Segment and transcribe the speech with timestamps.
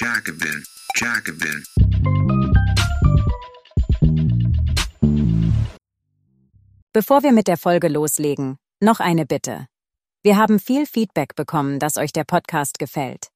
[0.00, 1.64] Jacobin, Jacobin.
[6.92, 9.66] Bevor wir mit der Folge loslegen, noch eine Bitte.
[10.22, 13.26] Wir haben viel Feedback bekommen, dass euch der Podcast gefällt.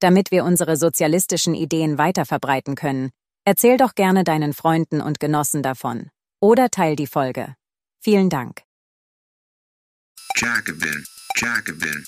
[0.00, 3.12] Damit wir unsere sozialistischen Ideen weiterverbreiten können,
[3.46, 6.10] erzähl doch gerne deinen Freunden und Genossen davon.
[6.38, 7.54] Oder teil die Folge.
[7.98, 8.60] Vielen Dank.
[10.36, 11.02] Jacobin,
[11.36, 12.04] Jacobin.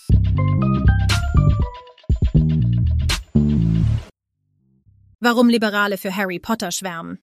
[5.25, 7.20] Warum Liberale für Harry Potter schwärmen.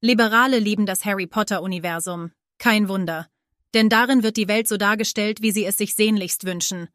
[0.00, 2.32] Liberale lieben das Harry Potter-Universum.
[2.56, 3.28] Kein Wunder.
[3.74, 6.88] Denn darin wird die Welt so dargestellt, wie sie es sich sehnlichst wünschen.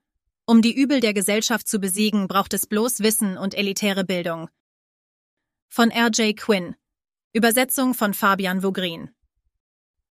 [0.48, 4.50] Um die Übel der Gesellschaft zu besiegen, braucht es bloß Wissen und elitäre Bildung.
[5.70, 6.36] Von R.J.
[6.36, 6.76] Quinn.
[7.32, 9.12] Übersetzung von Fabian Vogrin.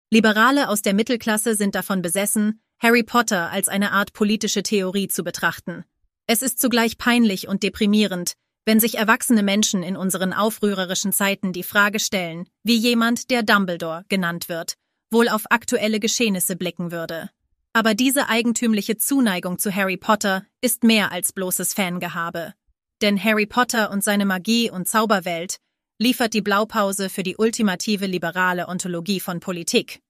[0.08, 5.24] Liberale aus der Mittelklasse sind davon besessen, Harry Potter als eine Art politische Theorie zu
[5.24, 5.84] betrachten.
[6.28, 11.62] Es ist zugleich peinlich und deprimierend, wenn sich erwachsene Menschen in unseren aufrührerischen Zeiten die
[11.62, 14.74] Frage stellen, wie jemand, der Dumbledore genannt wird,
[15.10, 17.30] wohl auf aktuelle Geschehnisse blicken würde.
[17.72, 22.54] Aber diese eigentümliche Zuneigung zu Harry Potter ist mehr als bloßes Fangehabe.
[23.00, 25.58] Denn Harry Potter und seine Magie und Zauberwelt
[25.98, 30.00] liefert die Blaupause für die ultimative liberale Ontologie von Politik.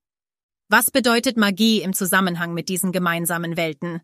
[0.69, 4.01] Was bedeutet Magie im Zusammenhang mit diesen gemeinsamen Welten?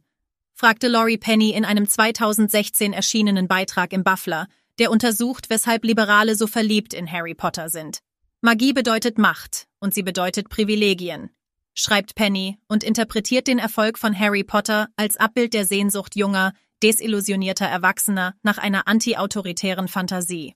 [0.56, 6.46] Fragte Laurie Penny in einem 2016 erschienenen Beitrag im Buffler, der untersucht, weshalb Liberale so
[6.46, 7.98] verliebt in Harry Potter sind.
[8.40, 11.28] Magie bedeutet Macht und sie bedeutet Privilegien,
[11.74, 17.66] schreibt Penny und interpretiert den Erfolg von Harry Potter als Abbild der Sehnsucht junger, desillusionierter
[17.66, 20.54] Erwachsener nach einer anti-autoritären Fantasie.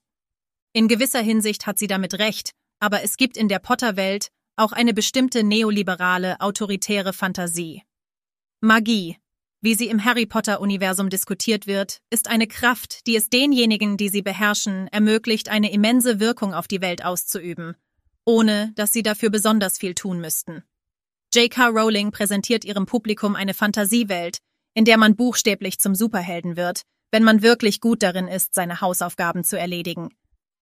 [0.72, 4.94] In gewisser Hinsicht hat sie damit recht, aber es gibt in der Potter-Welt auch eine
[4.94, 7.82] bestimmte neoliberale, autoritäre Fantasie.
[8.60, 9.16] Magie,
[9.62, 14.22] wie sie im Harry Potter-Universum diskutiert wird, ist eine Kraft, die es denjenigen, die sie
[14.22, 17.77] beherrschen, ermöglicht, eine immense Wirkung auf die Welt auszuüben,
[18.25, 20.62] ohne dass sie dafür besonders viel tun müssten.
[21.34, 21.69] J.K.
[21.69, 24.39] Rowling präsentiert ihrem Publikum eine Fantasiewelt,
[24.74, 29.45] in der man buchstäblich zum Superhelden wird, wenn man wirklich gut darin ist, seine Hausaufgaben
[29.45, 30.08] zu erledigen.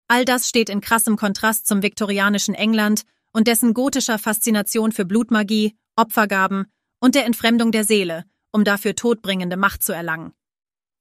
[0.07, 5.77] All das steht in krassem Kontrast zum viktorianischen England und dessen gotischer Faszination für Blutmagie,
[5.95, 6.65] Opfergaben
[6.99, 10.33] und der Entfremdung der Seele, um dafür todbringende Macht zu erlangen.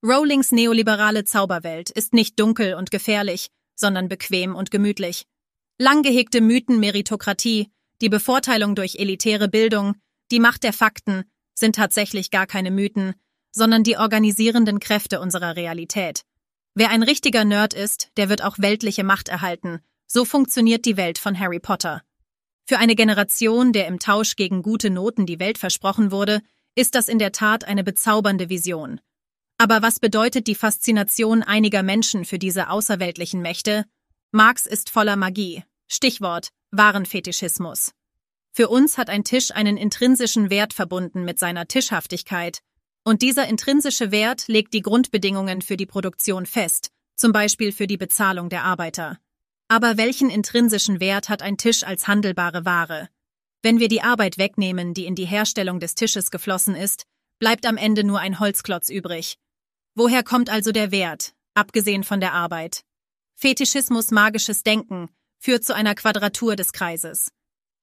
[0.03, 5.27] Rowlings neoliberale Zauberwelt ist nicht dunkel und gefährlich, sondern bequem und gemütlich.
[5.79, 7.71] Lang gehegte Mythen Meritokratie,
[8.01, 9.95] die Bevorteilung durch elitäre Bildung,
[10.31, 11.25] die Macht der Fakten
[11.55, 13.15] sind tatsächlich gar keine Mythen,
[13.53, 16.23] sondern die organisierenden Kräfte unserer Realität.
[16.75, 19.81] Wer ein richtiger Nerd ist, der wird auch weltliche Macht erhalten.
[20.07, 22.03] So funktioniert die Welt von Harry Potter.
[22.67, 26.43] Für eine Generation, der im Tausch gegen gute Noten die Welt versprochen wurde,
[26.77, 29.01] ist das in der Tat eine bezaubernde Vision.
[29.59, 33.87] Aber was bedeutet die Faszination einiger Menschen für diese außerweltlichen Mächte?
[34.31, 35.65] Marx ist voller Magie.
[35.89, 37.93] Stichwort Warenfetischismus.
[38.53, 42.61] Für uns hat ein Tisch einen intrinsischen Wert verbunden mit seiner Tischhaftigkeit,
[43.05, 47.97] und dieser intrinsische Wert legt die Grundbedingungen für die Produktion fest, zum Beispiel für die
[47.97, 49.19] Bezahlung der Arbeiter.
[49.69, 53.09] Aber welchen intrinsischen Wert hat ein Tisch als handelbare Ware?
[53.63, 57.05] Wenn wir die Arbeit wegnehmen, die in die Herstellung des Tisches geflossen ist,
[57.39, 59.37] bleibt am Ende nur ein Holzklotz übrig.
[59.95, 62.83] Woher kommt also der Wert, abgesehen von der Arbeit?
[63.35, 65.09] Fetischismus magisches Denken
[65.39, 67.31] führt zu einer Quadratur des Kreises.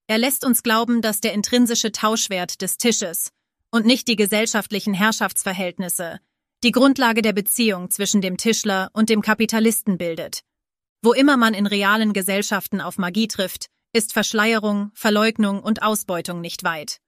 [0.08, 3.30] Er lässt uns glauben, dass der intrinsische Tauschwert des Tisches
[3.72, 6.20] und nicht die gesellschaftlichen Herrschaftsverhältnisse
[6.64, 10.44] die Grundlage der Beziehung zwischen dem Tischler und dem Kapitalisten bildet.
[11.02, 16.64] Wo immer man in realen Gesellschaften auf Magie trifft, ist Verschleierung, Verleugnung und Ausbeutung nicht
[16.64, 17.00] weit.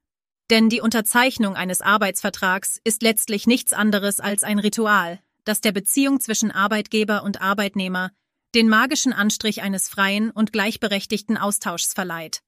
[0.51, 6.19] Denn die Unterzeichnung eines Arbeitsvertrags ist letztlich nichts anderes als ein Ritual, das der Beziehung
[6.19, 8.11] zwischen Arbeitgeber und Arbeitnehmer
[8.53, 12.39] den magischen Anstrich eines freien und gleichberechtigten Austauschs verleiht.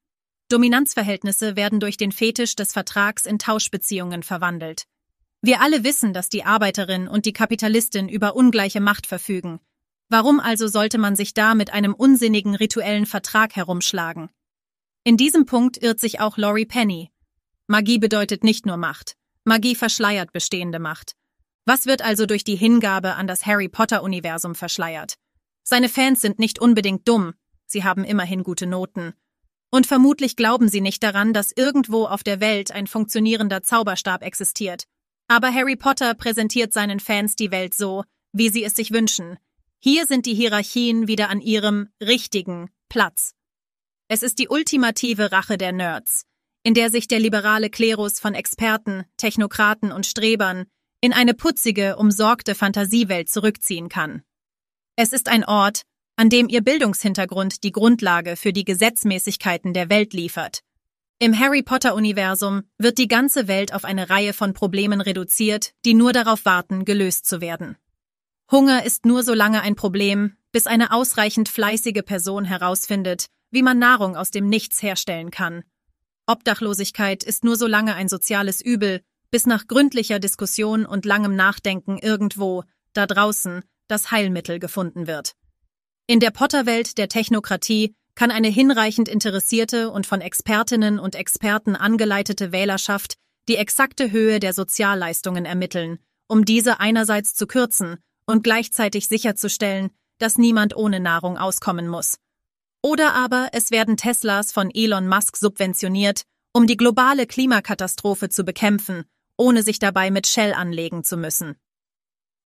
[0.48, 4.86] Dominanzverhältnisse werden durch den Fetisch des Vertrags in Tauschbeziehungen verwandelt.
[5.42, 9.60] Wir alle wissen, dass die Arbeiterin und die Kapitalistin über ungleiche Macht verfügen,
[10.10, 14.30] Warum also sollte man sich da mit einem unsinnigen rituellen Vertrag herumschlagen?
[15.04, 17.12] In diesem Punkt irrt sich auch Laurie Penny.
[17.68, 19.18] Magie bedeutet nicht nur Macht.
[19.44, 21.14] Magie verschleiert bestehende Macht.
[21.66, 25.16] Was wird also durch die Hingabe an das Harry Potter-Universum verschleiert?
[25.64, 27.34] Seine Fans sind nicht unbedingt dumm,
[27.66, 29.14] sie haben immerhin gute Noten.
[29.70, 34.86] Und vermutlich glauben sie nicht daran, dass irgendwo auf der Welt ein funktionierender Zauberstab existiert.
[35.28, 39.38] Aber Harry Potter präsentiert seinen Fans die Welt so, wie sie es sich wünschen,
[39.80, 43.34] hier sind die Hierarchien wieder an ihrem richtigen Platz.
[44.08, 46.24] Es ist die ultimative Rache der Nerds,
[46.64, 50.66] in der sich der liberale Klerus von Experten, Technokraten und Strebern
[51.02, 54.24] in eine putzige, umsorgte Fantasiewelt zurückziehen kann.
[54.96, 55.84] Es ist ein Ort,
[56.16, 60.64] an dem ihr Bildungshintergrund die Grundlage für die Gesetzmäßigkeiten der Welt liefert.
[61.20, 66.14] Im Harry Potter-Universum wird die ganze Welt auf eine Reihe von Problemen reduziert, die nur
[66.14, 67.78] darauf warten, gelöst zu werden.
[68.50, 73.78] Hunger ist nur so lange ein Problem, bis eine ausreichend fleißige Person herausfindet, wie man
[73.78, 75.64] Nahrung aus dem Nichts herstellen kann.
[76.28, 79.02] Obdachlosigkeit ist nur so lange ein soziales Übel,
[79.32, 82.64] bis nach gründlicher Diskussion und langem Nachdenken irgendwo,
[82.94, 85.34] da draußen, das Heilmittel gefunden wird.
[86.08, 92.54] In der Potterwelt der Technokratie kann eine hinreichend interessierte und von Expertinnen und Experten angeleitete
[92.54, 93.16] Wählerschaft
[93.50, 99.90] die exakte Höhe der Sozialleistungen ermitteln, um diese einerseits zu kürzen und gleichzeitig sicherzustellen,
[100.20, 102.20] dass niemand ohne Nahrung auskommen muss.
[102.84, 106.22] Oder aber es werden Teslas von Elon Musk subventioniert,
[106.54, 109.06] um die globale Klimakatastrophe zu bekämpfen,
[109.38, 111.56] ohne sich dabei mit Shell anlegen zu müssen.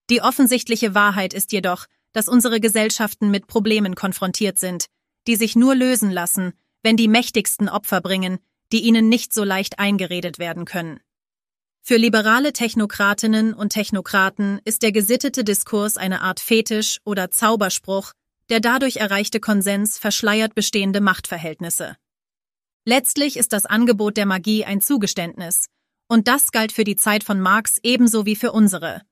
[0.10, 4.88] Die offensichtliche Wahrheit ist jedoch, dass unsere Gesellschaften mit Problemen konfrontiert sind,
[5.28, 8.40] die sich nur lösen lassen, wenn die mächtigsten Opfer bringen,
[8.72, 11.00] die ihnen nicht so leicht eingeredet werden können.
[11.90, 18.12] Für liberale Technokratinnen und Technokraten ist der gesittete Diskurs eine Art Fetisch oder Zauberspruch,
[18.50, 21.96] der dadurch erreichte Konsens verschleiert bestehende Machtverhältnisse.
[22.84, 25.68] Letztlich ist das Angebot der Magie ein Zugeständnis,
[26.10, 29.04] und das galt für die Zeit von Marx ebenso wie für unsere.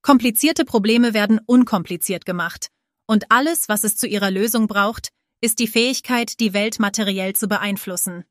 [0.00, 2.68] Komplizierte Probleme werden unkompliziert gemacht,
[3.06, 5.10] und alles, was es zu ihrer Lösung braucht,
[5.42, 8.24] ist die Fähigkeit, die Welt materiell zu beeinflussen.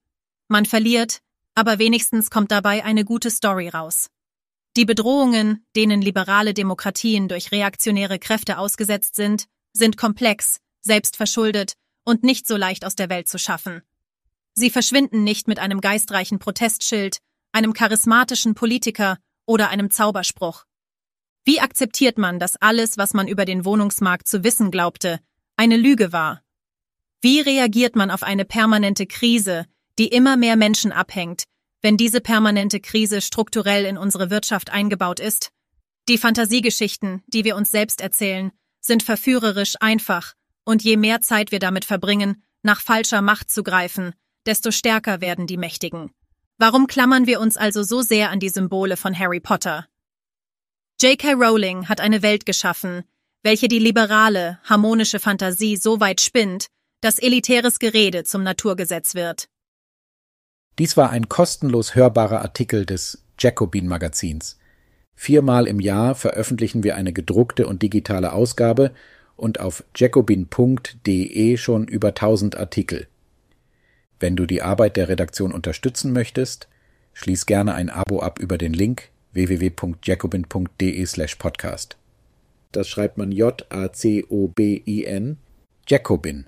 [0.48, 1.19] Man verliert,
[1.56, 4.10] aber wenigstens kommt dabei eine gute Story raus.
[4.76, 11.74] Die Bedrohungen, denen liberale Demokratien durch reaktionäre Kräfte ausgesetzt sind, sind komplex, selbstverschuldet
[12.04, 13.82] und nicht so leicht aus der Welt zu schaffen.
[14.54, 17.20] Sie verschwinden nicht mit einem geistreichen Protestschild,
[17.52, 20.66] einem charismatischen Politiker oder einem Zauberspruch.
[21.46, 25.20] Wie akzeptiert man, dass alles, was man über den Wohnungsmarkt zu wissen glaubte,
[25.56, 26.44] eine Lüge war
[27.24, 29.66] wie reagiert man auf eine permanente Krise,
[30.00, 31.44] die immer mehr Menschen abhängt,
[31.81, 35.51] wenn diese permanente Krise strukturell in unsere Wirtschaft eingebaut ist?
[36.10, 38.51] Die Fantasiegeschichten, die wir uns selbst erzählen,
[38.81, 40.34] sind verführerisch einfach,
[40.66, 44.13] und je mehr Zeit wir damit verbringen, nach falscher Macht zu greifen,
[44.45, 46.12] desto stärker werden die Mächtigen.
[46.57, 49.88] Warum klammern wir uns also so sehr an die Symbole von Harry Potter?
[51.01, 51.34] J.K.
[51.34, 53.04] Rowling hat eine Welt geschaffen,
[53.42, 56.68] welche die liberale, harmonische Fantasie so weit spinnt,
[57.01, 59.50] dass elitäres Gerede zum Naturgesetz wird.
[60.80, 64.58] Dies war ein kostenlos hörbarer Artikel des Jacobin Magazins.
[65.16, 68.92] Viermal im Jahr veröffentlichen wir eine gedruckte und digitale Ausgabe
[69.36, 73.08] und auf jacobin.de schon über 1000 Artikel.
[74.20, 76.68] Wenn du die Arbeit der Redaktion unterstützen möchtest,
[77.14, 81.98] schließ gerne ein Abo ab über den Link www.jacobin.de/podcast.
[82.72, 85.38] Das schreibt man J A C O B I N
[85.88, 86.48] Jacobin.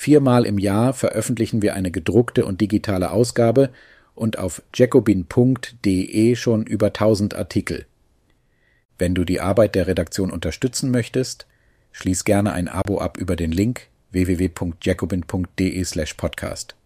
[0.00, 3.70] Viermal im Jahr veröffentlichen wir eine gedruckte und digitale Ausgabe
[4.14, 7.84] und auf jacobin.de schon über 1000 Artikel.
[8.96, 11.48] Wenn du die Arbeit der Redaktion unterstützen möchtest,
[11.90, 16.76] schließ gerne ein Abo ab über den Link www.jacobin.de/podcast.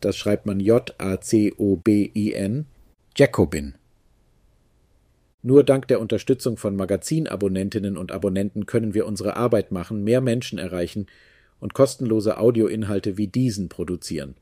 [0.00, 2.64] Das schreibt man J A C O B I N
[3.14, 3.74] Jacobin.
[5.42, 10.58] Nur dank der Unterstützung von Magazinabonnentinnen und Abonnenten können wir unsere Arbeit machen, mehr Menschen
[10.58, 11.08] erreichen
[11.60, 14.36] und kostenlose Audioinhalte wie diesen produzieren.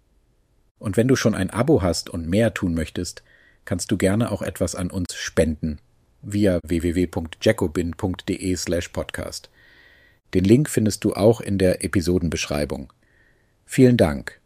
[0.78, 3.22] Und wenn du schon ein Abo hast und mehr tun möchtest,
[3.64, 5.80] kannst du gerne auch etwas an uns spenden
[6.22, 9.50] via www.jacobin.de slash podcast.
[10.34, 12.92] Den Link findest du auch in der Episodenbeschreibung.
[13.64, 14.40] Vielen Dank.